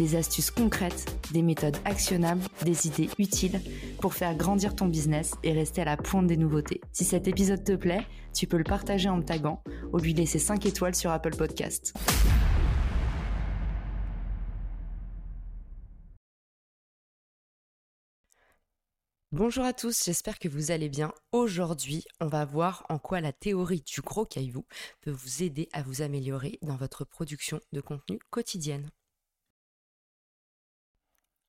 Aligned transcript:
des 0.00 0.16
astuces 0.16 0.50
concrètes, 0.50 1.14
des 1.30 1.42
méthodes 1.42 1.76
actionnables, 1.84 2.40
des 2.64 2.86
idées 2.86 3.10
utiles 3.18 3.60
pour 4.00 4.14
faire 4.14 4.34
grandir 4.34 4.74
ton 4.74 4.86
business 4.86 5.34
et 5.42 5.52
rester 5.52 5.82
à 5.82 5.84
la 5.84 5.98
pointe 5.98 6.26
des 6.26 6.38
nouveautés. 6.38 6.80
Si 6.90 7.04
cet 7.04 7.28
épisode 7.28 7.64
te 7.64 7.76
plaît, 7.76 8.06
tu 8.32 8.46
peux 8.46 8.56
le 8.56 8.64
partager 8.64 9.10
en 9.10 9.18
me 9.18 9.22
taguant 9.22 9.62
ou 9.92 9.98
lui 9.98 10.14
laisser 10.14 10.38
5 10.38 10.64
étoiles 10.64 10.94
sur 10.94 11.10
Apple 11.10 11.36
Podcast. 11.36 11.92
Bonjour 19.32 19.64
à 19.66 19.74
tous, 19.74 20.02
j'espère 20.06 20.38
que 20.38 20.48
vous 20.48 20.70
allez 20.70 20.88
bien. 20.88 21.12
Aujourd'hui, 21.30 22.04
on 22.20 22.26
va 22.26 22.46
voir 22.46 22.86
en 22.88 22.98
quoi 22.98 23.20
la 23.20 23.34
théorie 23.34 23.82
du 23.82 24.00
gros 24.00 24.24
caillou 24.24 24.64
peut 25.02 25.10
vous 25.10 25.42
aider 25.42 25.68
à 25.74 25.82
vous 25.82 26.00
améliorer 26.00 26.58
dans 26.62 26.76
votre 26.76 27.04
production 27.04 27.60
de 27.72 27.82
contenu 27.82 28.18
quotidienne. 28.30 28.90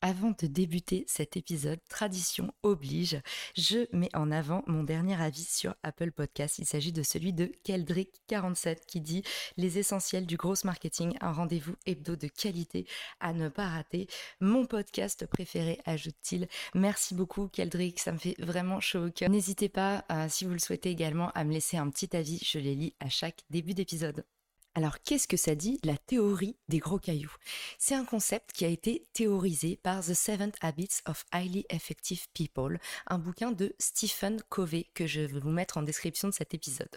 Avant 0.03 0.33
de 0.41 0.47
débuter 0.47 1.05
cet 1.07 1.37
épisode, 1.37 1.79
tradition 1.87 2.51
oblige, 2.63 3.21
je 3.55 3.85
mets 3.95 4.09
en 4.15 4.31
avant 4.31 4.63
mon 4.65 4.83
dernier 4.83 5.21
avis 5.21 5.43
sur 5.43 5.75
Apple 5.83 6.11
Podcast. 6.11 6.57
Il 6.57 6.65
s'agit 6.65 6.91
de 6.91 7.03
celui 7.03 7.33
de 7.33 7.51
Keldrick47 7.63 8.79
qui 8.87 8.99
dit 8.99 9.21
Les 9.57 9.77
essentiels 9.77 10.25
du 10.25 10.37
gros 10.37 10.55
marketing, 10.63 11.15
un 11.21 11.31
rendez-vous 11.31 11.75
hebdo 11.85 12.15
de 12.15 12.27
qualité 12.27 12.87
à 13.19 13.31
ne 13.31 13.47
pas 13.47 13.67
rater. 13.67 14.07
Mon 14.39 14.65
podcast 14.65 15.27
préféré, 15.27 15.79
ajoute-t-il. 15.85 16.47
Merci 16.73 17.13
beaucoup 17.13 17.47
Keldrick, 17.47 17.99
ça 17.99 18.11
me 18.11 18.17
fait 18.17 18.35
vraiment 18.39 18.79
chaud 18.79 19.05
au 19.05 19.11
cœur. 19.11 19.29
N'hésitez 19.29 19.69
pas, 19.69 20.03
euh, 20.11 20.25
si 20.27 20.45
vous 20.45 20.53
le 20.53 20.59
souhaitez 20.59 20.89
également, 20.89 21.29
à 21.35 21.43
me 21.43 21.53
laisser 21.53 21.77
un 21.77 21.89
petit 21.91 22.15
avis. 22.17 22.39
Je 22.43 22.57
les 22.57 22.73
lis 22.73 22.95
à 22.99 23.09
chaque 23.09 23.43
début 23.51 23.75
d'épisode. 23.75 24.25
Alors 24.73 25.01
qu'est-ce 25.03 25.27
que 25.27 25.35
ça 25.35 25.53
dit 25.53 25.79
la 25.83 25.97
théorie 25.97 26.55
des 26.69 26.79
gros 26.79 26.97
cailloux? 26.97 27.35
C'est 27.77 27.95
un 27.95 28.05
concept 28.05 28.53
qui 28.53 28.63
a 28.63 28.69
été 28.69 29.03
théorisé 29.11 29.75
par 29.75 30.01
The 30.01 30.13
Seven 30.13 30.51
Habits 30.61 31.01
of 31.05 31.25
Highly 31.33 31.65
Effective 31.69 32.27
People, 32.33 32.79
un 33.07 33.17
bouquin 33.17 33.51
de 33.51 33.75
Stephen 33.79 34.41
Covey 34.47 34.87
que 34.93 35.07
je 35.07 35.21
vais 35.21 35.39
vous 35.39 35.49
mettre 35.49 35.77
en 35.77 35.81
description 35.81 36.29
de 36.29 36.33
cet 36.33 36.53
épisode. 36.53 36.95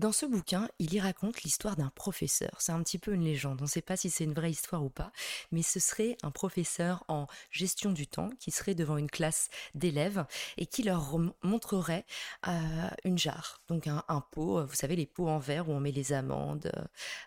Dans 0.00 0.12
ce 0.12 0.24
bouquin, 0.24 0.66
il 0.78 0.94
y 0.94 0.98
raconte 0.98 1.42
l'histoire 1.42 1.76
d'un 1.76 1.90
professeur. 1.90 2.56
C'est 2.58 2.72
un 2.72 2.82
petit 2.82 2.96
peu 2.96 3.12
une 3.12 3.22
légende. 3.22 3.58
On 3.60 3.64
ne 3.64 3.68
sait 3.68 3.82
pas 3.82 3.98
si 3.98 4.08
c'est 4.08 4.24
une 4.24 4.32
vraie 4.32 4.50
histoire 4.50 4.82
ou 4.82 4.88
pas, 4.88 5.12
mais 5.52 5.60
ce 5.60 5.78
serait 5.78 6.16
un 6.22 6.30
professeur 6.30 7.04
en 7.08 7.26
gestion 7.50 7.92
du 7.92 8.06
temps 8.06 8.30
qui 8.38 8.50
serait 8.50 8.74
devant 8.74 8.96
une 8.96 9.10
classe 9.10 9.50
d'élèves 9.74 10.24
et 10.56 10.64
qui 10.64 10.84
leur 10.84 11.18
montrerait 11.42 12.06
euh, 12.48 12.88
une 13.04 13.18
jarre, 13.18 13.60
donc 13.68 13.88
un, 13.88 14.24
pot. 14.32 14.64
Vous 14.64 14.74
savez 14.74 14.96
les 14.96 15.04
pots 15.04 15.28
en 15.28 15.38
verre 15.38 15.68
où 15.68 15.72
on 15.72 15.80
met 15.80 15.92
les 15.92 16.14
amandes, 16.14 16.72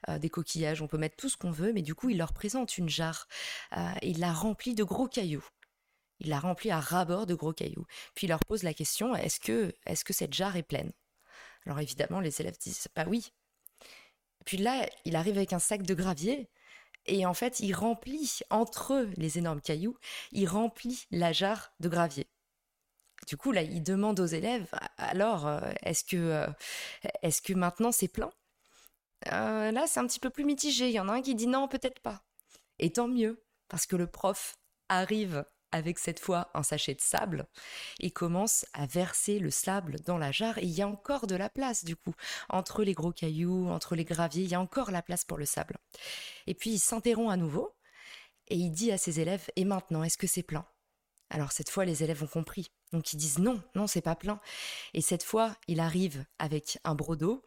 euh, 0.09 0.17
des 0.17 0.31
coquillages. 0.31 0.81
On 0.81 0.87
peut 0.87 0.97
mettre 0.97 1.17
tout 1.17 1.29
ce 1.29 1.37
qu'on 1.37 1.51
veut, 1.51 1.73
mais 1.73 1.83
du 1.83 1.93
coup, 1.93 2.09
il 2.09 2.17
leur 2.17 2.33
présente 2.33 2.79
une 2.79 2.89
jarre. 2.89 3.27
Euh, 3.77 3.91
il 4.01 4.19
la 4.19 4.33
remplit 4.33 4.73
de 4.73 4.83
gros 4.83 5.07
cailloux. 5.07 5.47
Il 6.21 6.29
la 6.29 6.39
remplit 6.39 6.71
à 6.71 6.79
ras-bord 6.79 7.27
de 7.27 7.35
gros 7.35 7.53
cailloux. 7.53 7.85
Puis 8.15 8.25
il 8.25 8.29
leur 8.29 8.39
pose 8.39 8.63
la 8.63 8.73
question 8.73 9.13
que, 9.43 9.75
est-ce 9.85 10.03
que 10.03 10.13
cette 10.13 10.33
jarre 10.33 10.55
est 10.55 10.63
pleine? 10.63 10.91
Alors 11.65 11.79
évidemment, 11.79 12.19
les 12.19 12.41
élèves 12.41 12.57
disent 12.57 12.87
pas 12.89 13.05
oui. 13.05 13.31
puis 14.45 14.57
là, 14.57 14.87
il 15.05 15.15
arrive 15.15 15.37
avec 15.37 15.53
un 15.53 15.59
sac 15.59 15.83
de 15.83 15.93
gravier 15.93 16.49
et 17.05 17.25
en 17.25 17.33
fait, 17.33 17.59
il 17.59 17.73
remplit 17.73 18.39
entre 18.49 19.07
les 19.17 19.37
énormes 19.37 19.61
cailloux, 19.61 19.97
il 20.31 20.47
remplit 20.47 21.05
la 21.11 21.33
jarre 21.33 21.73
de 21.79 21.89
gravier. 21.89 22.27
Du 23.27 23.37
coup, 23.37 23.51
là, 23.51 23.61
il 23.61 23.83
demande 23.83 24.19
aux 24.19 24.25
élèves 24.25 24.67
alors, 24.97 25.47
euh, 25.47 25.71
est-ce 25.83 26.03
que, 26.03 26.17
euh, 26.17 26.47
est-ce 27.21 27.41
que 27.41 27.53
maintenant 27.53 27.91
c'est 27.91 28.07
plein? 28.07 28.31
Euh, 29.31 29.71
Là, 29.71 29.87
c'est 29.87 29.99
un 29.99 30.07
petit 30.07 30.19
peu 30.19 30.29
plus 30.29 30.43
mitigé. 30.45 30.87
Il 30.89 30.93
y 30.93 30.99
en 30.99 31.09
a 31.09 31.13
un 31.13 31.21
qui 31.21 31.35
dit 31.35 31.47
non, 31.47 31.67
peut-être 31.67 31.99
pas. 32.01 32.23
Et 32.79 32.91
tant 32.91 33.07
mieux, 33.07 33.43
parce 33.69 33.85
que 33.85 33.95
le 33.95 34.07
prof 34.07 34.57
arrive 34.89 35.45
avec 35.73 35.99
cette 35.99 36.19
fois 36.19 36.49
un 36.53 36.63
sachet 36.63 36.93
de 36.93 37.01
sable 37.01 37.47
et 37.99 38.11
commence 38.11 38.65
à 38.73 38.85
verser 38.85 39.39
le 39.39 39.49
sable 39.49 39.99
dans 40.01 40.17
la 40.17 40.31
jarre 40.31 40.59
et 40.59 40.63
il 40.63 40.71
y 40.71 40.81
a 40.81 40.87
encore 40.87 41.27
de 41.27 41.35
la 41.35 41.49
place 41.49 41.83
du 41.83 41.97
coup 41.97 42.13
entre 42.47 42.83
les 42.83 42.93
gros 42.93 43.11
cailloux, 43.11 43.67
entre 43.67 43.95
les 43.95 44.05
graviers, 44.05 44.43
il 44.43 44.49
y 44.49 44.55
a 44.55 44.61
encore 44.61 44.91
la 44.91 45.01
place 45.01 45.25
pour 45.25 45.37
le 45.37 45.45
sable. 45.45 45.77
Et 46.47 46.53
puis 46.53 46.71
il 46.71 46.79
s'interrompt 46.79 47.31
à 47.31 47.37
nouveau 47.37 47.75
et 48.47 48.55
il 48.55 48.71
dit 48.71 48.91
à 48.91 48.97
ses 48.97 49.19
élèves 49.19 49.49
et 49.55 49.65
maintenant 49.65 50.03
est-ce 50.03 50.17
que 50.17 50.27
c'est 50.27 50.43
plein? 50.43 50.65
Alors 51.29 51.51
cette 51.51 51.69
fois 51.69 51.83
les 51.83 52.03
élèves 52.03 52.23
ont 52.23 52.27
compris. 52.27 52.71
Donc 52.91 53.11
ils 53.11 53.17
disent 53.17 53.39
non, 53.39 53.61
non, 53.75 53.87
c'est 53.87 54.01
pas 54.01 54.15
plein. 54.15 54.39
Et 54.93 55.01
cette 55.01 55.23
fois, 55.23 55.57
il 55.67 55.79
arrive 55.79 56.25
avec 56.37 56.77
un 56.83 56.93
broc 56.93 57.17
d'eau 57.17 57.43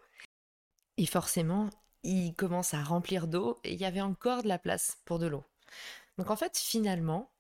et 0.97 1.06
forcément, 1.06 1.70
il 2.03 2.34
commence 2.34 2.75
à 2.75 2.82
remplir 2.82 3.28
d'eau 3.28 3.60
et 3.62 3.75
il 3.75 3.81
y 3.81 3.84
avait 3.84 4.00
encore 4.00 4.42
de 4.42 4.48
la 4.48 4.59
place 4.59 4.98
pour 5.04 5.20
de 5.20 5.26
l'eau. 5.26 5.44
Donc 6.19 6.31
en 6.31 6.36
fait, 6.36 6.56
finalement, 6.56 7.31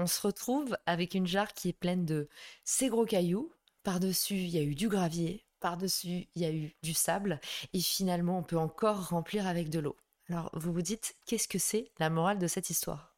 on 0.00 0.06
se 0.06 0.26
retrouve 0.26 0.76
avec 0.86 1.14
une 1.14 1.26
jarre 1.26 1.52
qui 1.52 1.68
est 1.68 1.74
pleine 1.74 2.06
de 2.06 2.28
ces 2.64 2.88
gros 2.88 3.04
cailloux. 3.04 3.52
Par-dessus, 3.82 4.36
il 4.36 4.48
y 4.48 4.58
a 4.58 4.62
eu 4.62 4.74
du 4.74 4.88
gravier. 4.88 5.44
Par-dessus, 5.60 6.28
il 6.34 6.42
y 6.42 6.44
a 6.46 6.52
eu 6.52 6.74
du 6.82 6.94
sable. 6.94 7.38
Et 7.74 7.80
finalement, 7.80 8.38
on 8.38 8.42
peut 8.42 8.58
encore 8.58 9.08
remplir 9.10 9.46
avec 9.46 9.68
de 9.68 9.78
l'eau. 9.78 9.96
Alors, 10.28 10.50
vous 10.54 10.72
vous 10.72 10.82
dites, 10.82 11.16
qu'est-ce 11.26 11.48
que 11.48 11.58
c'est 11.58 11.90
la 11.98 12.08
morale 12.08 12.38
de 12.38 12.46
cette 12.46 12.70
histoire? 12.70 13.09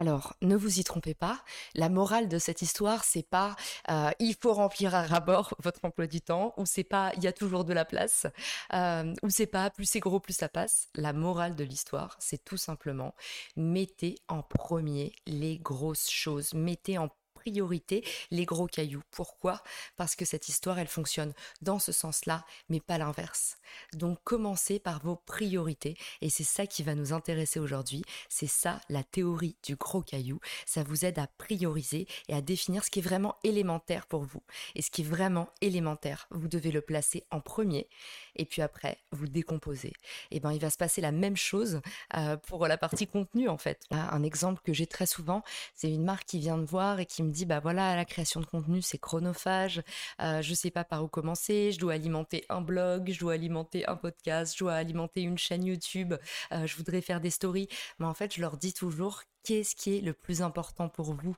Alors, 0.00 0.34
ne 0.40 0.56
vous 0.56 0.80
y 0.80 0.84
trompez 0.84 1.12
pas. 1.12 1.44
La 1.74 1.90
morale 1.90 2.26
de 2.26 2.38
cette 2.38 2.62
histoire, 2.62 3.04
c'est 3.04 3.22
pas 3.22 3.54
euh, 3.90 4.10
il 4.18 4.34
faut 4.34 4.54
remplir 4.54 4.94
à 4.94 5.02
rabord 5.02 5.54
votre 5.62 5.84
emploi 5.84 6.06
du 6.06 6.22
temps, 6.22 6.54
ou 6.56 6.64
c'est 6.64 6.84
pas 6.84 7.12
il 7.18 7.22
y 7.22 7.26
a 7.26 7.34
toujours 7.34 7.66
de 7.66 7.74
la 7.74 7.84
place, 7.84 8.26
euh, 8.72 9.12
ou 9.22 9.28
c'est 9.28 9.46
pas 9.46 9.68
plus 9.68 9.84
c'est 9.84 10.00
gros 10.00 10.18
plus 10.18 10.32
ça 10.32 10.48
passe. 10.48 10.88
La 10.94 11.12
morale 11.12 11.54
de 11.54 11.64
l'histoire, 11.64 12.16
c'est 12.18 12.42
tout 12.42 12.56
simplement 12.56 13.14
mettez 13.56 14.16
en 14.28 14.42
premier 14.42 15.12
les 15.26 15.58
grosses 15.58 16.08
choses, 16.08 16.54
mettez 16.54 16.96
en 16.96 17.10
priorité 17.40 18.04
les 18.30 18.44
gros 18.44 18.66
cailloux. 18.66 19.02
Pourquoi? 19.10 19.62
Parce 19.96 20.14
que 20.14 20.26
cette 20.26 20.48
histoire, 20.48 20.78
elle 20.78 20.88
fonctionne 20.88 21.32
dans 21.62 21.78
ce 21.78 21.90
sens-là, 21.90 22.44
mais 22.68 22.80
pas 22.80 22.98
l'inverse. 22.98 23.56
Donc 23.94 24.18
commencez 24.24 24.78
par 24.78 25.00
vos 25.00 25.16
priorités, 25.16 25.96
et 26.20 26.28
c'est 26.28 26.44
ça 26.44 26.66
qui 26.66 26.82
va 26.82 26.94
nous 26.94 27.12
intéresser 27.14 27.58
aujourd'hui. 27.58 28.02
C'est 28.28 28.46
ça 28.46 28.80
la 28.90 29.02
théorie 29.02 29.56
du 29.62 29.76
gros 29.76 30.02
caillou. 30.02 30.38
Ça 30.66 30.82
vous 30.82 31.06
aide 31.06 31.18
à 31.18 31.28
prioriser 31.38 32.06
et 32.28 32.34
à 32.34 32.42
définir 32.42 32.84
ce 32.84 32.90
qui 32.90 32.98
est 32.98 33.02
vraiment 33.02 33.36
élémentaire 33.42 34.06
pour 34.06 34.22
vous. 34.22 34.42
Et 34.74 34.82
ce 34.82 34.90
qui 34.90 35.00
est 35.00 35.04
vraiment 35.04 35.48
élémentaire, 35.62 36.28
vous 36.30 36.48
devez 36.48 36.72
le 36.72 36.82
placer 36.82 37.24
en 37.30 37.40
premier, 37.40 37.88
et 38.36 38.44
puis 38.44 38.60
après, 38.60 38.98
vous 39.12 39.26
décomposez. 39.26 39.94
Et 40.30 40.36
eh 40.36 40.40
ben, 40.40 40.52
il 40.52 40.60
va 40.60 40.68
se 40.68 40.76
passer 40.76 41.00
la 41.00 41.12
même 41.12 41.36
chose 41.36 41.80
euh, 42.16 42.36
pour 42.36 42.66
la 42.66 42.76
partie 42.76 43.06
contenu 43.06 43.48
en 43.48 43.58
fait. 43.58 43.86
Un 43.90 44.22
exemple 44.22 44.60
que 44.62 44.72
j'ai 44.72 44.86
très 44.86 45.06
souvent, 45.06 45.42
c'est 45.74 45.90
une 45.90 46.04
marque 46.04 46.26
qui 46.26 46.38
vient 46.38 46.56
me 46.56 46.66
voir 46.66 47.00
et 47.00 47.06
qui 47.06 47.22
me 47.22 47.29
dit 47.30 47.46
bah 47.46 47.60
voilà 47.60 47.96
la 47.96 48.04
création 48.04 48.40
de 48.40 48.46
contenu 48.46 48.82
c'est 48.82 48.98
chronophage, 48.98 49.82
euh, 50.20 50.42
je 50.42 50.54
sais 50.54 50.70
pas 50.70 50.84
par 50.84 51.04
où 51.04 51.08
commencer, 51.08 51.72
je 51.72 51.78
dois 51.78 51.94
alimenter 51.94 52.44
un 52.48 52.60
blog, 52.60 53.10
je 53.10 53.20
dois 53.20 53.34
alimenter 53.34 53.86
un 53.86 53.96
podcast, 53.96 54.54
je 54.54 54.64
dois 54.64 54.74
alimenter 54.74 55.22
une 55.22 55.38
chaîne 55.38 55.64
YouTube, 55.64 56.14
euh, 56.52 56.66
je 56.66 56.76
voudrais 56.76 57.00
faire 57.00 57.20
des 57.20 57.30
stories, 57.30 57.68
mais 57.98 58.06
en 58.06 58.14
fait 58.14 58.34
je 58.34 58.40
leur 58.40 58.56
dis 58.56 58.72
toujours 58.72 59.22
qu'est-ce 59.44 59.74
qui 59.74 59.96
est 59.96 60.00
le 60.00 60.12
plus 60.12 60.42
important 60.42 60.88
pour 60.88 61.14
vous? 61.14 61.36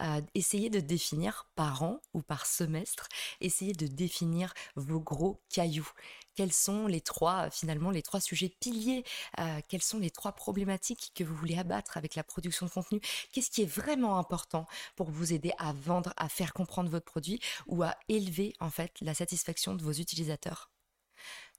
Euh, 0.00 0.20
essayez 0.34 0.70
de 0.70 0.80
définir 0.80 1.48
par 1.54 1.82
an 1.82 2.00
ou 2.12 2.22
par 2.22 2.46
semestre, 2.46 3.08
essayez 3.40 3.72
de 3.72 3.86
définir 3.86 4.54
vos 4.76 5.00
gros 5.00 5.40
cailloux. 5.50 5.90
Quels 6.34 6.52
sont 6.52 6.86
les 6.86 7.00
trois, 7.00 7.48
finalement, 7.50 7.90
les 7.90 8.02
trois 8.02 8.20
sujets 8.20 8.48
piliers 8.48 9.04
euh, 9.38 9.60
Quelles 9.68 9.82
sont 9.82 9.98
les 10.00 10.10
trois 10.10 10.32
problématiques 10.32 11.12
que 11.14 11.22
vous 11.22 11.34
voulez 11.34 11.56
abattre 11.58 11.96
avec 11.96 12.16
la 12.16 12.24
production 12.24 12.66
de 12.66 12.70
contenu? 12.70 13.00
Qu'est-ce 13.32 13.50
qui 13.50 13.62
est 13.62 13.66
vraiment 13.66 14.18
important 14.18 14.66
pour 14.96 15.10
vous 15.10 15.32
aider 15.32 15.52
à 15.58 15.72
vendre, 15.72 16.12
à 16.16 16.28
faire 16.28 16.52
comprendre 16.52 16.90
votre 16.90 17.04
produit 17.06 17.40
ou 17.66 17.82
à 17.84 17.96
élever, 18.08 18.54
en 18.60 18.70
fait, 18.70 18.92
la 19.00 19.14
satisfaction 19.14 19.74
de 19.74 19.82
vos 19.84 19.92
utilisateurs? 19.92 20.73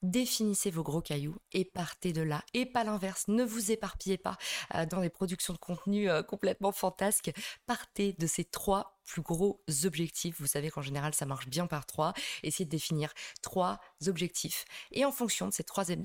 Définissez 0.05 0.71
vos 0.71 0.83
gros 0.83 1.01
cailloux 1.01 1.35
et 1.51 1.65
partez 1.65 2.13
de 2.13 2.21
là. 2.21 2.43
Et 2.53 2.65
pas 2.65 2.83
l'inverse, 2.83 3.27
ne 3.27 3.43
vous 3.43 3.71
éparpillez 3.71 4.17
pas 4.17 4.37
euh, 4.73 4.85
dans 4.85 5.01
des 5.01 5.09
productions 5.09 5.53
de 5.53 5.59
contenu 5.59 6.09
euh, 6.09 6.23
complètement 6.23 6.71
fantasques. 6.71 7.31
Partez 7.65 8.13
de 8.13 8.27
ces 8.27 8.45
trois 8.45 8.94
plus 9.05 9.21
gros 9.21 9.61
objectifs. 9.83 10.35
Vous 10.39 10.47
savez 10.47 10.69
qu'en 10.69 10.81
général, 10.81 11.13
ça 11.13 11.25
marche 11.25 11.47
bien 11.47 11.67
par 11.67 11.85
trois. 11.85 12.13
Essayez 12.43 12.65
de 12.65 12.69
définir 12.69 13.13
trois 13.41 13.79
objectifs. 14.07 14.65
Et 14.91 15.05
en 15.05 15.11
fonction 15.11 15.47
de 15.47 15.53
ces 15.53 15.63
trois 15.63 15.91
euh, 15.91 15.95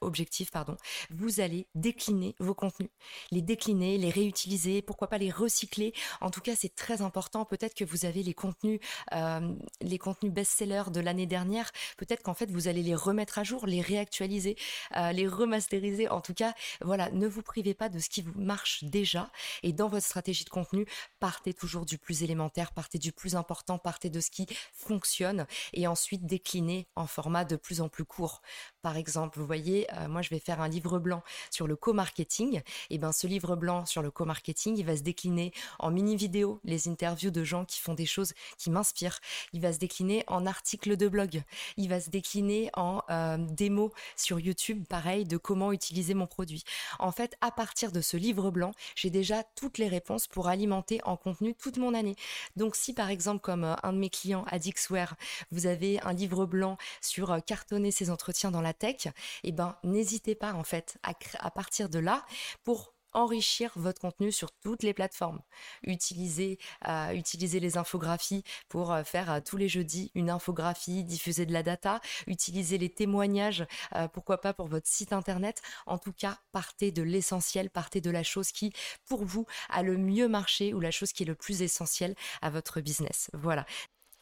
objectifs, 0.00 0.50
pardon, 0.50 0.76
vous 1.10 1.40
allez 1.40 1.66
décliner 1.74 2.34
vos 2.38 2.54
contenus. 2.54 2.90
Les 3.30 3.42
décliner, 3.42 3.98
les 3.98 4.10
réutiliser, 4.10 4.82
pourquoi 4.82 5.08
pas 5.08 5.18
les 5.18 5.30
recycler. 5.30 5.92
En 6.20 6.30
tout 6.30 6.40
cas, 6.40 6.54
c'est 6.56 6.74
très 6.74 7.02
important. 7.02 7.44
Peut-être 7.44 7.74
que 7.74 7.84
vous 7.84 8.04
avez 8.04 8.22
les 8.22 8.34
contenus, 8.34 8.80
euh, 9.12 9.54
les 9.80 9.98
contenus 9.98 10.32
best-sellers 10.32 10.90
de 10.90 11.00
l'année 11.00 11.26
dernière. 11.26 11.70
Peut-être 11.96 12.22
qu'en 12.22 12.34
fait, 12.34 12.50
vous 12.50 12.68
allez 12.68 12.82
les 12.82 12.94
remettre 12.94 13.38
à 13.38 13.44
jour, 13.44 13.66
les 13.66 13.80
réactualiser, 13.80 14.56
euh, 14.96 15.12
les 15.12 15.26
remasteriser. 15.26 16.08
En 16.08 16.20
tout 16.20 16.34
cas, 16.34 16.54
voilà, 16.80 17.10
ne 17.10 17.26
vous 17.26 17.42
privez 17.42 17.74
pas 17.74 17.88
de 17.88 17.98
ce 17.98 18.08
qui 18.08 18.22
vous 18.22 18.38
marche 18.38 18.84
déjà. 18.84 19.30
Et 19.62 19.72
dans 19.72 19.88
votre 19.88 20.06
stratégie 20.06 20.44
de 20.44 20.50
contenu, 20.50 20.86
partez 21.20 21.54
toujours 21.54 21.86
du 21.86 21.98
plus 21.98 22.22
élémentaire, 22.22 22.35
partez 22.74 22.98
du 22.98 23.12
plus 23.12 23.36
important, 23.36 23.78
partez 23.78 24.10
de 24.10 24.20
ce 24.20 24.30
qui 24.30 24.46
fonctionne 24.72 25.46
et 25.72 25.86
ensuite 25.86 26.26
déclinez 26.26 26.88
en 26.96 27.06
format 27.06 27.44
de 27.44 27.56
plus 27.56 27.80
en 27.80 27.88
plus 27.88 28.04
court. 28.04 28.42
Par 28.86 28.96
exemple, 28.96 29.40
vous 29.40 29.46
voyez, 29.46 29.92
euh, 29.94 30.06
moi 30.06 30.22
je 30.22 30.30
vais 30.30 30.38
faire 30.38 30.60
un 30.60 30.68
livre 30.68 31.00
blanc 31.00 31.24
sur 31.50 31.66
le 31.66 31.74
co-marketing. 31.74 32.62
Et 32.88 32.98
ben 32.98 33.10
ce 33.10 33.26
livre 33.26 33.56
blanc 33.56 33.84
sur 33.84 34.00
le 34.00 34.12
co-marketing, 34.12 34.76
il 34.78 34.86
va 34.86 34.96
se 34.96 35.02
décliner 35.02 35.52
en 35.80 35.90
mini 35.90 36.14
vidéo, 36.14 36.60
les 36.62 36.86
interviews 36.86 37.32
de 37.32 37.42
gens 37.42 37.64
qui 37.64 37.80
font 37.80 37.94
des 37.94 38.06
choses 38.06 38.32
qui 38.58 38.70
m'inspirent. 38.70 39.18
Il 39.52 39.60
va 39.60 39.72
se 39.72 39.80
décliner 39.80 40.22
en 40.28 40.46
articles 40.46 40.96
de 40.96 41.08
blog. 41.08 41.42
Il 41.76 41.88
va 41.88 41.98
se 41.98 42.10
décliner 42.10 42.70
en 42.74 43.02
euh, 43.10 43.38
démo 43.38 43.92
sur 44.14 44.38
YouTube, 44.38 44.84
pareil, 44.88 45.24
de 45.24 45.36
comment 45.36 45.72
utiliser 45.72 46.14
mon 46.14 46.28
produit. 46.28 46.62
En 47.00 47.10
fait, 47.10 47.36
à 47.40 47.50
partir 47.50 47.90
de 47.90 48.00
ce 48.00 48.16
livre 48.16 48.52
blanc, 48.52 48.70
j'ai 48.94 49.10
déjà 49.10 49.42
toutes 49.56 49.78
les 49.78 49.88
réponses 49.88 50.28
pour 50.28 50.46
alimenter 50.46 51.00
en 51.02 51.16
contenu 51.16 51.56
toute 51.56 51.78
mon 51.78 51.92
année. 51.92 52.14
Donc 52.54 52.76
si 52.76 52.92
par 52.92 53.10
exemple, 53.10 53.40
comme 53.40 53.64
euh, 53.64 53.74
un 53.82 53.92
de 53.92 53.98
mes 53.98 54.10
clients, 54.10 54.44
Adixware, 54.46 55.16
vous 55.50 55.66
avez 55.66 56.00
un 56.02 56.12
livre 56.12 56.46
blanc 56.46 56.78
sur 57.00 57.36
cartonner 57.44 57.90
ses 57.90 58.10
entretiens 58.10 58.52
dans 58.52 58.60
la 58.60 58.75
tech, 58.76 59.08
eh 59.44 59.52
ben 59.52 59.76
n'hésitez 59.84 60.34
pas 60.34 60.52
en 60.54 60.64
fait 60.64 60.98
à, 61.02 61.50
partir 61.50 61.88
de 61.88 61.98
là 61.98 62.24
pour 62.64 62.94
enrichir 63.16 63.72
votre 63.76 64.00
contenu 64.00 64.30
sur 64.30 64.52
toutes 64.52 64.82
les 64.82 64.92
plateformes. 64.92 65.40
Utilisez, 65.82 66.58
euh, 66.86 67.20
les 67.34 67.78
infographies 67.78 68.44
pour 68.68 68.92
euh, 68.92 69.04
faire 69.04 69.32
euh, 69.32 69.40
tous 69.40 69.56
les 69.56 69.68
jeudis 69.68 70.10
une 70.14 70.28
infographie, 70.28 71.02
diffuser 71.02 71.46
de 71.46 71.52
la 71.52 71.62
data, 71.62 72.00
utilisez 72.26 72.76
les 72.76 72.90
témoignages, 72.90 73.66
pourquoi 74.12 74.40
pas 74.40 74.52
pour 74.52 74.66
votre 74.66 74.86
site 74.86 75.12
internet. 75.12 75.62
En 75.86 75.96
tout 75.96 76.12
cas, 76.12 76.38
partez 76.52 76.92
de 76.92 77.02
l'essentiel, 77.02 77.70
partez 77.70 78.00
de 78.00 78.10
la 78.10 78.22
chose 78.22 78.52
qui, 78.52 78.72
pour 79.06 79.24
vous, 79.24 79.46
a 79.70 79.82
le 79.82 79.96
mieux 79.96 80.28
marché 80.28 80.74
ou 80.74 80.80
la 80.80 80.90
chose 80.90 81.12
qui 81.12 81.22
est 81.22 81.26
le 81.26 81.34
plus 81.34 81.62
essentielle 81.62 82.14
à 82.42 82.50
votre 82.50 82.80
business. 82.80 83.30
Voilà. 83.32 83.64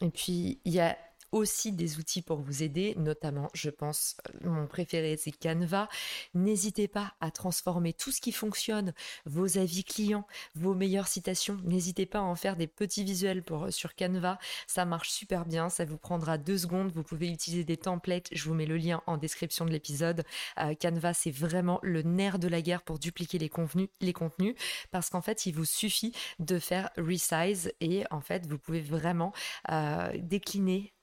Et 0.01 0.09
puis, 0.09 0.61
il 0.65 0.73
y 0.73 0.79
a 0.79 0.97
aussi 1.31 1.71
des 1.71 1.97
outils 1.97 2.21
pour 2.21 2.39
vous 2.39 2.63
aider, 2.63 2.95
notamment, 2.97 3.49
je 3.53 3.69
pense, 3.69 4.15
mon 4.43 4.67
préféré, 4.67 5.17
c'est 5.17 5.31
Canva. 5.31 5.89
N'hésitez 6.33 6.87
pas 6.87 7.13
à 7.21 7.31
transformer 7.31 7.93
tout 7.93 8.11
ce 8.11 8.21
qui 8.21 8.31
fonctionne, 8.31 8.93
vos 9.25 9.57
avis 9.57 9.83
clients, 9.83 10.25
vos 10.55 10.73
meilleures 10.73 11.07
citations. 11.07 11.59
N'hésitez 11.63 12.05
pas 12.05 12.19
à 12.19 12.23
en 12.23 12.35
faire 12.35 12.55
des 12.55 12.67
petits 12.67 13.03
visuels 13.03 13.43
pour, 13.43 13.71
sur 13.71 13.95
Canva. 13.95 14.37
Ça 14.67 14.85
marche 14.85 15.09
super 15.09 15.45
bien. 15.45 15.69
Ça 15.69 15.85
vous 15.85 15.97
prendra 15.97 16.37
deux 16.37 16.57
secondes. 16.57 16.91
Vous 16.91 17.03
pouvez 17.03 17.29
utiliser 17.29 17.63
des 17.63 17.77
templates. 17.77 18.27
Je 18.31 18.43
vous 18.43 18.53
mets 18.53 18.65
le 18.65 18.77
lien 18.77 19.01
en 19.07 19.17
description 19.17 19.65
de 19.65 19.71
l'épisode. 19.71 20.23
Euh, 20.59 20.73
Canva, 20.75 21.13
c'est 21.13 21.31
vraiment 21.31 21.79
le 21.83 22.01
nerf 22.01 22.39
de 22.39 22.47
la 22.47 22.61
guerre 22.61 22.81
pour 22.81 22.99
dupliquer 22.99 23.37
les 23.37 23.49
contenus, 23.49 23.89
les 24.01 24.13
contenus 24.13 24.55
parce 24.91 25.09
qu'en 25.09 25.21
fait, 25.21 25.45
il 25.45 25.53
vous 25.53 25.65
suffit 25.65 26.13
de 26.39 26.59
faire 26.59 26.89
resize 26.97 27.71
et 27.81 28.03
en 28.11 28.21
fait, 28.21 28.45
vous 28.47 28.57
pouvez 28.57 28.81
vraiment 28.81 29.33
euh, 29.71 30.11
décliner 30.17 30.94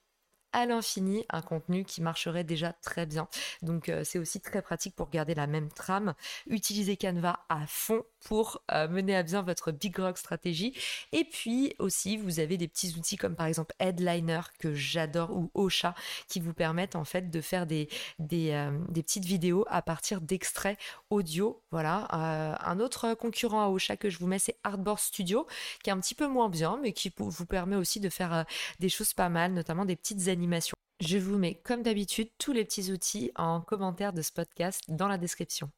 à 0.52 0.66
l'infini 0.66 1.24
un 1.30 1.42
contenu 1.42 1.84
qui 1.84 2.02
marcherait 2.02 2.44
déjà 2.44 2.72
très 2.72 3.06
bien. 3.06 3.28
Donc 3.62 3.88
euh, 3.88 4.04
c'est 4.04 4.18
aussi 4.18 4.40
très 4.40 4.62
pratique 4.62 4.94
pour 4.94 5.10
garder 5.10 5.34
la 5.34 5.46
même 5.46 5.70
trame. 5.70 6.14
Utilisez 6.46 6.96
Canva 6.96 7.40
à 7.48 7.66
fond 7.66 8.04
pour 8.24 8.62
euh, 8.72 8.88
mener 8.88 9.16
à 9.16 9.22
bien 9.22 9.42
votre 9.42 9.72
Big 9.72 9.96
Rock 9.98 10.18
stratégie. 10.18 10.74
Et 11.12 11.24
puis 11.24 11.74
aussi, 11.78 12.16
vous 12.16 12.40
avez 12.40 12.56
des 12.56 12.68
petits 12.68 12.94
outils 12.96 13.16
comme 13.16 13.34
par 13.34 13.46
exemple 13.46 13.74
Headliner 13.78 14.40
que 14.58 14.74
j'adore 14.74 15.30
ou 15.30 15.50
Ocha 15.54 15.94
qui 16.28 16.40
vous 16.40 16.54
permettent 16.54 16.96
en 16.96 17.04
fait 17.04 17.30
de 17.30 17.40
faire 17.40 17.66
des, 17.66 17.88
euh, 18.32 18.78
petites 18.94 19.24
vidéos 19.24 19.64
à 19.68 19.82
partir 19.82 20.20
d'extraits 20.20 20.78
audio. 21.10 21.62
Voilà. 21.70 22.08
un 22.12 22.80
autre 22.80 23.14
concurrent 23.14 23.62
à 23.62 23.68
Ocha 23.68 23.96
que 23.96 24.10
je 24.10 24.18
vous 24.18 24.26
mets, 24.26 24.38
c'est 24.38 24.56
Artboard 24.64 24.98
Studio 24.98 25.46
qui 25.82 25.90
est 25.90 25.92
un 25.92 26.00
petit 26.00 26.14
peu 26.14 26.26
moins 26.26 26.48
bien, 26.48 26.78
mais 26.82 26.92
qui 26.92 27.12
vous 27.16 27.46
permet 27.46 27.76
aussi 27.76 28.00
de 28.00 28.08
faire 28.08 28.44
des 28.78 28.88
choses 28.88 29.12
pas 29.14 29.28
mal, 29.28 29.52
notamment 29.52 29.84
des 29.84 29.96
petites 29.96 30.28
animations 30.28 30.76
je 31.02 31.18
vous 31.18 31.36
mets 31.36 31.56
comme 31.64 31.82
d'habitude 31.82 32.28
tous 32.38 32.52
les 32.52 32.64
petits 32.64 32.92
outils 32.92 33.32
en 33.34 33.60
commentaire 33.60 34.12
de 34.12 34.22
ce 34.22 34.30
podcast 34.30 34.84
dans 34.88 35.08
la 35.08 35.18
description. 35.18 35.70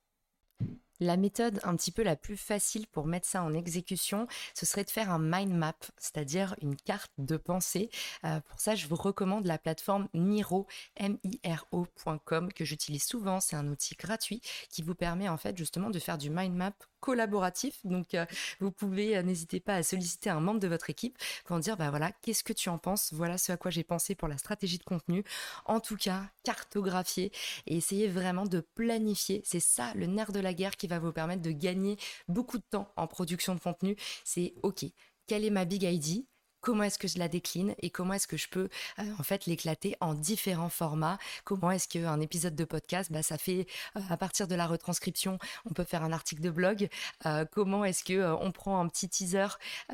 La 1.00 1.16
méthode 1.16 1.60
un 1.64 1.76
petit 1.76 1.90
peu 1.90 2.02
la 2.02 2.16
plus 2.16 2.36
facile 2.36 2.86
pour 2.86 3.06
mettre 3.06 3.26
ça 3.26 3.42
en 3.42 3.52
exécution, 3.54 4.26
ce 4.54 4.66
serait 4.66 4.84
de 4.84 4.90
faire 4.90 5.10
un 5.10 5.18
mind 5.18 5.52
map, 5.52 5.74
c'est-à-dire 5.98 6.54
une 6.62 6.76
carte 6.76 7.12
de 7.18 7.36
pensée. 7.36 7.90
Euh, 8.24 8.40
pour 8.40 8.60
ça, 8.60 8.74
je 8.74 8.86
vous 8.86 8.96
recommande 8.96 9.46
la 9.46 9.58
plateforme 9.58 10.08
Miro, 10.14 10.66
M-I-R-O.com, 10.96 12.52
que 12.52 12.64
j'utilise 12.64 13.04
souvent. 13.04 13.40
C'est 13.40 13.56
un 13.56 13.68
outil 13.68 13.96
gratuit 13.96 14.40
qui 14.70 14.82
vous 14.82 14.94
permet 14.94 15.28
en 15.28 15.36
fait 15.36 15.56
justement 15.56 15.90
de 15.90 15.98
faire 15.98 16.18
du 16.18 16.30
mind 16.30 16.54
map 16.54 16.72
collaboratif. 17.04 17.84
Donc, 17.84 18.14
euh, 18.14 18.24
vous 18.60 18.72
pouvez, 18.72 19.18
euh, 19.18 19.22
n'hésitez 19.22 19.60
pas 19.60 19.74
à 19.74 19.82
solliciter 19.82 20.30
un 20.30 20.40
membre 20.40 20.58
de 20.58 20.68
votre 20.68 20.88
équipe 20.88 21.18
pour 21.44 21.58
dire, 21.58 21.76
bah 21.76 21.90
voilà, 21.90 22.12
qu'est-ce 22.22 22.42
que 22.42 22.54
tu 22.54 22.70
en 22.70 22.78
penses? 22.78 23.12
Voilà 23.12 23.36
ce 23.36 23.52
à 23.52 23.58
quoi 23.58 23.70
j'ai 23.70 23.84
pensé 23.84 24.14
pour 24.14 24.26
la 24.26 24.38
stratégie 24.38 24.78
de 24.78 24.84
contenu. 24.84 25.22
En 25.66 25.80
tout 25.80 25.98
cas, 25.98 26.22
cartographier 26.44 27.30
et 27.66 27.76
essayer 27.76 28.08
vraiment 28.08 28.46
de 28.46 28.60
planifier. 28.60 29.42
C'est 29.44 29.60
ça 29.60 29.92
le 29.94 30.06
nerf 30.06 30.32
de 30.32 30.40
la 30.40 30.54
guerre 30.54 30.76
qui 30.76 30.86
va 30.86 30.98
vous 30.98 31.12
permettre 31.12 31.42
de 31.42 31.50
gagner 31.50 31.98
beaucoup 32.26 32.56
de 32.56 32.64
temps 32.70 32.90
en 32.96 33.06
production 33.06 33.54
de 33.54 33.60
contenu. 33.60 33.96
C'est 34.24 34.54
OK. 34.62 34.86
Quelle 35.26 35.44
est 35.44 35.50
ma 35.50 35.66
big 35.66 35.82
ID 35.82 36.24
comment 36.64 36.84
est-ce 36.84 36.98
que 36.98 37.06
je 37.06 37.18
la 37.18 37.28
décline 37.28 37.74
et 37.80 37.90
comment 37.90 38.14
est-ce 38.14 38.26
que 38.26 38.38
je 38.38 38.48
peux 38.48 38.70
euh, 38.98 39.02
en 39.18 39.22
fait 39.22 39.44
l'éclater 39.44 39.96
en 40.00 40.14
différents 40.14 40.70
formats? 40.70 41.18
Comment 41.44 41.70
est-ce 41.70 41.86
qu'un 41.86 42.18
épisode 42.20 42.56
de 42.56 42.64
podcast, 42.64 43.12
bah, 43.12 43.22
ça 43.22 43.36
fait 43.36 43.66
euh, 43.96 44.00
à 44.08 44.16
partir 44.16 44.48
de 44.48 44.54
la 44.54 44.66
retranscription, 44.66 45.38
on 45.68 45.74
peut 45.74 45.84
faire 45.84 46.02
un 46.02 46.10
article 46.10 46.40
de 46.40 46.48
blog. 46.48 46.88
Euh, 47.26 47.44
comment 47.52 47.84
est-ce 47.84 48.02
que 48.02 48.34
on 48.40 48.50
prend 48.50 48.80
un 48.80 48.88
petit 48.88 49.10
teaser 49.10 49.48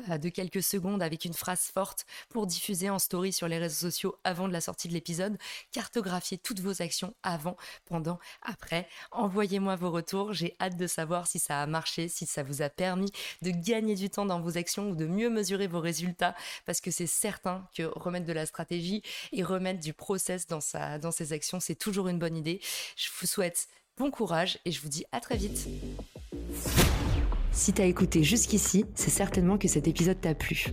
de 0.07 0.29
quelques 0.29 0.63
secondes 0.63 1.03
avec 1.03 1.25
une 1.25 1.33
phrase 1.33 1.59
forte 1.73 2.05
pour 2.29 2.47
diffuser 2.47 2.89
en 2.89 2.99
story 2.99 3.33
sur 3.33 3.49
les 3.49 3.57
réseaux 3.57 3.89
sociaux 3.89 4.15
avant 4.23 4.47
de 4.47 4.53
la 4.53 4.61
sortie 4.61 4.87
de 4.87 4.93
l'épisode. 4.93 5.37
Cartographier 5.73 6.37
toutes 6.37 6.61
vos 6.61 6.81
actions 6.81 7.13
avant, 7.21 7.57
pendant, 7.85 8.17
après. 8.43 8.87
Envoyez-moi 9.11 9.75
vos 9.75 9.91
retours. 9.91 10.31
J'ai 10.31 10.55
hâte 10.61 10.77
de 10.77 10.87
savoir 10.87 11.27
si 11.27 11.37
ça 11.37 11.61
a 11.61 11.65
marché, 11.65 12.07
si 12.07 12.25
ça 12.25 12.43
vous 12.43 12.61
a 12.61 12.69
permis 12.69 13.11
de 13.41 13.51
gagner 13.51 13.95
du 13.95 14.09
temps 14.09 14.25
dans 14.25 14.39
vos 14.39 14.57
actions 14.57 14.91
ou 14.91 14.95
de 14.95 15.05
mieux 15.05 15.29
mesurer 15.29 15.67
vos 15.67 15.81
résultats 15.81 16.33
parce 16.65 16.81
que 16.81 16.91
c'est 16.91 17.07
certain 17.07 17.67
que 17.75 17.83
remettre 17.83 18.25
de 18.25 18.33
la 18.33 18.45
stratégie 18.45 19.03
et 19.31 19.43
remettre 19.43 19.79
du 19.79 19.93
process 19.93 20.47
dans, 20.47 20.61
sa, 20.61 20.99
ses 21.11 21.33
actions, 21.33 21.59
c'est 21.59 21.75
toujours 21.75 22.07
une 22.07 22.19
bonne 22.19 22.37
idée. 22.37 22.61
Je 22.95 23.07
vous 23.19 23.27
souhaite 23.27 23.67
bon 23.97 24.11
courage 24.11 24.59
et 24.65 24.71
je 24.71 24.81
vous 24.81 24.89
dis 24.89 25.05
à 25.11 25.19
très 25.19 25.37
vite. 25.37 25.67
Si 27.51 27.73
t'as 27.73 27.85
écouté 27.85 28.23
jusqu'ici, 28.23 28.85
c'est 28.95 29.09
certainement 29.09 29.57
que 29.57 29.67
cet 29.67 29.87
épisode 29.87 30.21
t'a 30.21 30.33
plu. 30.33 30.67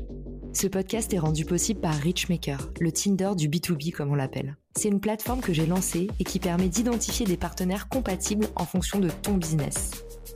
Ce 0.55 0.67
podcast 0.67 1.13
est 1.13 1.19
rendu 1.19 1.45
possible 1.45 1.81
par 1.81 1.95
Richmaker, 1.95 2.71
le 2.81 2.91
Tinder 2.91 3.33
du 3.37 3.49
B2B 3.49 3.93
comme 3.93 4.11
on 4.11 4.15
l'appelle. 4.15 4.57
C'est 4.77 4.89
une 4.89 5.01
plateforme 5.01 5.41
que 5.41 5.53
j'ai 5.53 5.67
lancée 5.67 6.09
et 6.19 6.25
qui 6.25 6.39
permet 6.39 6.69
d'identifier 6.69 7.27
des 7.27 7.37
partenaires 7.37 7.89
compatibles 7.89 8.47
en 8.57 8.65
fonction 8.65 8.99
de 8.99 9.11
ton 9.11 9.35
business. 9.35 10.05